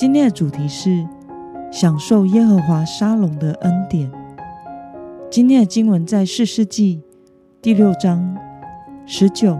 [0.00, 1.04] 今天的主题是
[1.72, 4.08] 享受耶和华沙龙的恩典。
[5.28, 7.02] 今天的经文在四世纪
[7.60, 8.38] 第六章
[9.04, 9.58] 十九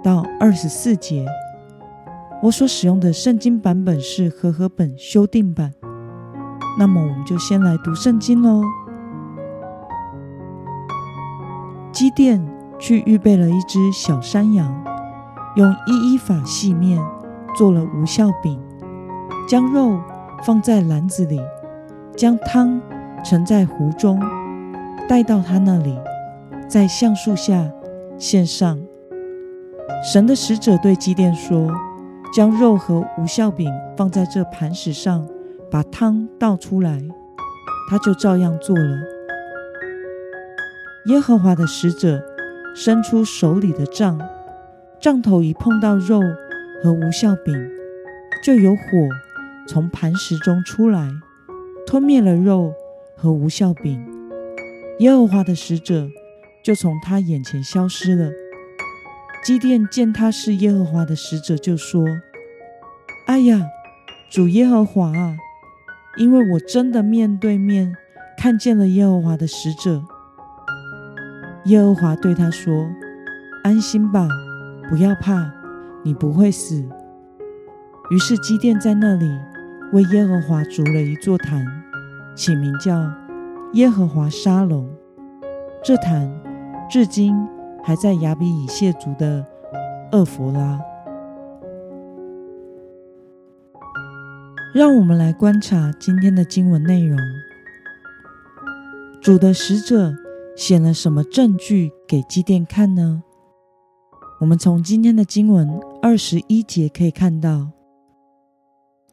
[0.00, 1.26] 到二十四节。
[2.44, 5.72] 我所使用的圣经版本是和合本修订版。
[6.78, 8.62] 那么，我们就先来读圣经喽。
[11.90, 12.40] 基甸
[12.78, 14.72] 去预备了一只小山羊，
[15.56, 17.04] 用一一法细面
[17.56, 18.62] 做了无效饼。
[19.48, 20.00] 将肉
[20.44, 21.40] 放在篮子里，
[22.16, 22.80] 将汤
[23.24, 24.20] 盛在壶中，
[25.08, 25.98] 带到他那里，
[26.68, 27.70] 在橡树下
[28.18, 28.78] 献上。
[30.12, 31.70] 神的使者对基甸说
[32.34, 35.26] ：“将肉和无效饼放在这磐石上，
[35.70, 37.02] 把汤倒出来。”
[37.90, 38.96] 他就照样做了。
[41.06, 42.22] 耶和华的使者
[42.74, 44.18] 伸出手里的杖，
[44.98, 46.20] 杖头一碰到肉
[46.82, 47.54] 和无效饼，
[48.42, 48.80] 就有火。
[49.72, 51.08] 从磐石中出来，
[51.86, 52.74] 吞灭了肉
[53.16, 54.06] 和无效饼。
[54.98, 56.10] 耶和华的使者
[56.62, 58.30] 就从他眼前消失了。
[59.42, 62.04] 基甸见他是耶和华的使者，就说
[63.26, 63.62] ：“哎呀，
[64.30, 65.38] 主耶和华啊！
[66.18, 67.96] 因为我真的面对面
[68.36, 70.02] 看见了耶和华的使者。”
[71.64, 72.90] 耶和华对他说
[73.64, 74.28] ：“安心吧，
[74.90, 75.50] 不要怕，
[76.04, 76.86] 你不会死。”
[78.12, 79.26] 于是基甸在那里。
[79.92, 81.66] 为耶和华筑了一座坛，
[82.34, 83.12] 起名叫
[83.74, 84.88] 耶和华沙龙。
[85.84, 86.32] 这坛
[86.90, 87.34] 至今
[87.84, 89.46] 还在亚比以谢族的
[90.12, 90.80] 厄弗拉。
[94.74, 97.18] 让我们来观察今天的经文内容。
[99.20, 100.14] 主的使者
[100.56, 103.22] 显了什么证据给基甸看呢？
[104.40, 107.72] 我们从今天的经文二十一节可以看到。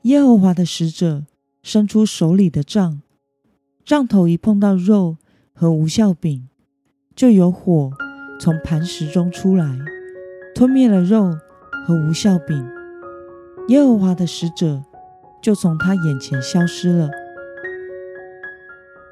[0.03, 1.25] 耶和华的使者
[1.61, 3.01] 伸出手里的杖，
[3.83, 5.17] 杖头一碰到肉
[5.53, 6.47] 和无效饼，
[7.13, 7.91] 就有火
[8.39, 9.77] 从磐石中出来，
[10.55, 11.37] 吞灭了肉
[11.85, 12.65] 和无效饼。
[13.67, 14.81] 耶和华的使者
[15.41, 17.09] 就从他眼前消失了。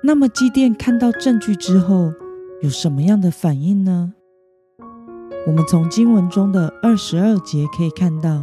[0.01, 2.13] 那么基甸看到证据之后
[2.61, 4.13] 有什么样的反应呢？
[5.45, 8.41] 我们从经文中的二十二节可以看到，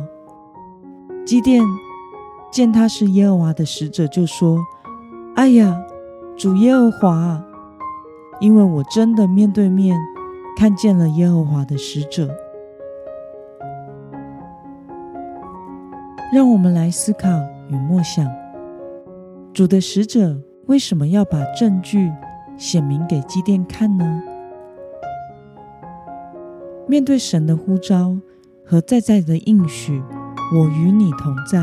[1.24, 1.64] 基甸。
[2.54, 4.64] 见他是耶和华的使者，就说
[5.34, 5.76] ：“哎呀，
[6.36, 7.44] 主耶和华，
[8.38, 9.98] 因为我真的面对面
[10.56, 12.32] 看见了耶和华的使者。”
[16.32, 17.28] 让我们来思考
[17.70, 18.24] 与默想：
[19.52, 22.12] 主的使者为什么要把证据
[22.56, 24.22] 显明给基甸看呢？
[26.86, 28.16] 面对神的呼召
[28.64, 30.00] 和在在的应许，
[30.56, 31.60] 我与你同在。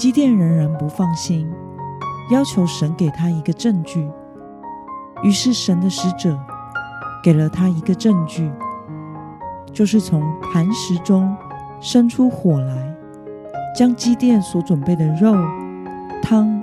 [0.00, 1.46] 基甸仍然不放心，
[2.30, 4.10] 要求神给他一个证据。
[5.22, 6.40] 于是神的使者
[7.22, 8.50] 给了他一个证据，
[9.74, 11.36] 就是从磐石中
[11.82, 12.96] 生出火来，
[13.76, 15.34] 将基甸所准备的肉、
[16.22, 16.62] 汤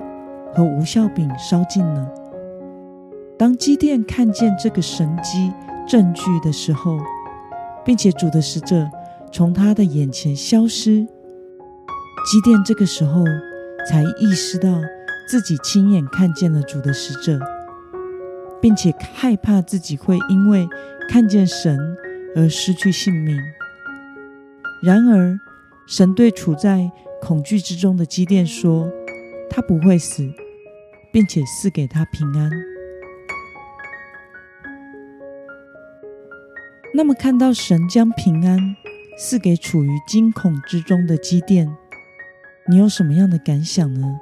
[0.52, 2.10] 和无效饼烧尽了。
[3.38, 5.52] 当基甸看见这个神机
[5.86, 6.98] 证据的时候，
[7.84, 8.90] 并且主的使者
[9.30, 11.06] 从他的眼前消失。
[12.26, 13.24] 基甸这个时候
[13.88, 14.80] 才意识到
[15.26, 17.40] 自己亲眼看见了主的使者，
[18.60, 20.68] 并且害怕自己会因为
[21.08, 21.96] 看见神
[22.36, 23.38] 而失去性命。
[24.82, 25.38] 然而，
[25.86, 26.90] 神对处在
[27.20, 28.92] 恐惧之中的基甸说
[29.48, 30.30] ：“他不会死，
[31.10, 32.50] 并且赐给他平安。”
[36.94, 38.58] 那么，看到神将平安
[39.18, 41.74] 赐给处于惊恐之中的基甸。
[42.70, 44.20] 你有什么样的感想呢？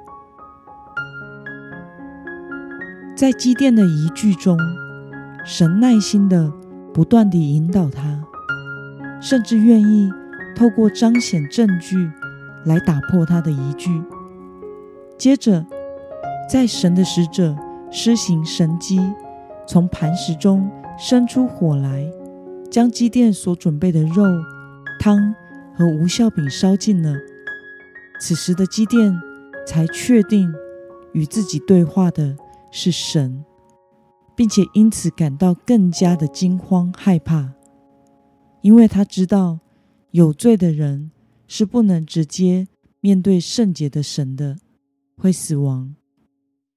[3.13, 4.57] 在基甸的疑句中，
[5.43, 6.49] 神耐心的
[6.93, 8.23] 不断地引导他，
[9.19, 10.09] 甚至愿意
[10.55, 12.09] 透过彰显证据
[12.63, 14.01] 来打破他的疑句。
[15.17, 15.65] 接着，
[16.49, 17.53] 在神的使者
[17.91, 19.01] 施行神迹，
[19.67, 22.09] 从磐石中生出火来，
[22.71, 24.23] 将基甸所准备的肉、
[25.01, 25.35] 汤
[25.75, 27.13] 和无效饼烧尽了。
[28.19, 29.13] 此时的基甸
[29.65, 30.51] 才确定
[31.13, 32.35] 与自己对话的
[32.71, 33.43] 是神，
[34.35, 37.53] 并且因此感到更加的惊慌害怕，
[38.61, 39.59] 因为他知道
[40.11, 41.11] 有罪的人
[41.47, 42.67] 是不能直接
[42.99, 44.57] 面对圣洁的神的，
[45.17, 45.95] 会死亡。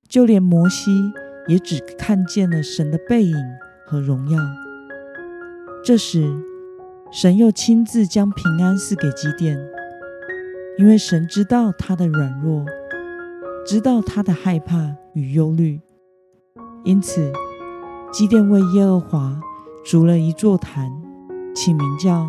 [0.08, 0.90] 就连摩西
[1.48, 3.36] 也只看见了神的背影
[3.86, 4.38] 和荣耀。
[5.84, 6.28] 这时，
[7.12, 9.56] 神又亲自将平安赐给基甸，
[10.80, 12.64] 因为神知道他的软弱，
[13.66, 15.78] 知道他的害怕与忧虑，
[16.84, 17.30] 因此
[18.10, 19.38] 基甸为耶和华
[19.84, 20.90] 筑了一座坛，
[21.54, 22.26] 起名叫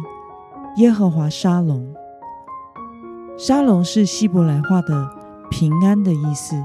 [0.75, 1.95] 耶和华沙龙。
[3.37, 5.09] 沙龙是希伯来话的
[5.49, 6.61] 平安的意思。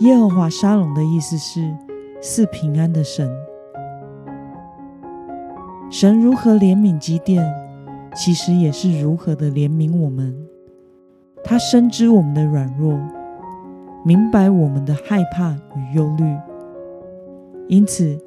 [0.00, 1.72] 耶和华沙龙的意思是
[2.20, 3.30] 赐平安的神。
[5.88, 7.48] 神如何怜悯基甸，
[8.16, 10.34] 其实也是如何的怜悯我们。
[11.44, 12.98] 他深知我们的软弱，
[14.02, 16.24] 明白我们的害怕与忧虑，
[17.68, 18.18] 因此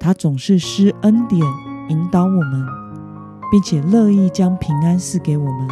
[0.00, 1.40] 他总是施恩典
[1.88, 2.66] 引导我们，
[3.52, 5.68] 并且乐意将平安赐给我们。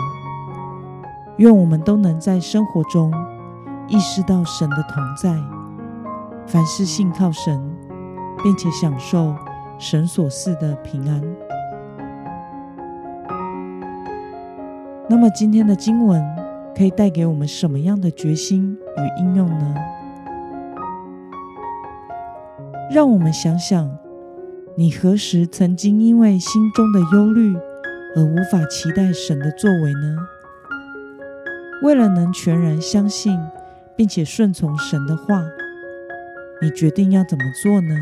[1.38, 3.12] 愿我们都能在生活中。
[3.88, 5.36] 意识到神的同在，
[6.46, 7.60] 凡事信靠神，
[8.42, 9.34] 并且享受
[9.76, 11.20] 神所赐的平安。
[15.08, 16.24] 那么，今天的经文
[16.76, 19.74] 可以带给我们什么样的决心与应用呢？
[22.90, 23.98] 让我们想想，
[24.76, 27.56] 你何时曾经因为心中的忧虑
[28.16, 30.16] 而无法期待神的作为呢？
[31.82, 33.38] 为了能全然相信。
[33.94, 35.44] 并且顺从神的话，
[36.62, 37.94] 你决定要怎么做呢？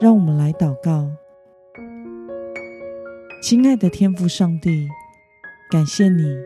[0.00, 1.08] 让我们来祷告，
[3.40, 4.88] 亲爱的天父上帝，
[5.72, 6.36] 感谢你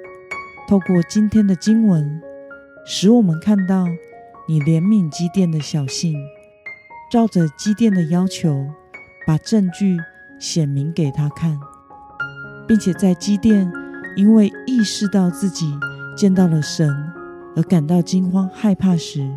[0.69, 2.23] 透过今天的经文，
[2.85, 3.85] 使我们看到
[4.47, 6.15] 你怜悯基甸的小信，
[7.11, 8.69] 照着基甸的要求，
[9.27, 9.97] 把证据
[10.39, 11.59] 显明给他看，
[12.69, 13.69] 并且在基甸
[14.17, 15.77] 因为意识到自己。
[16.17, 16.89] 见到了神
[17.57, 19.29] 而感到惊慌害怕时，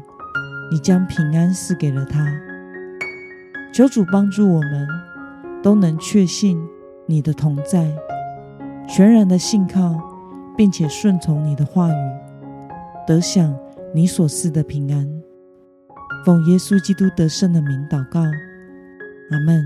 [0.71, 2.25] 你将平安赐给了他。
[3.73, 4.87] 求主帮助我们
[5.63, 6.63] 都能确信
[7.07, 7.91] 你的同在，
[8.89, 9.95] 全然的信靠，
[10.57, 12.19] 并且顺从你的话语，
[13.05, 13.55] 得享
[13.93, 15.07] 你所赐的平安。
[16.25, 19.63] 奉耶稣基督得胜的名祷告，阿门。